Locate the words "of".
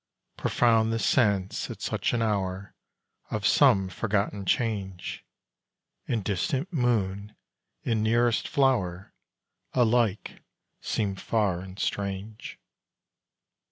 3.29-3.45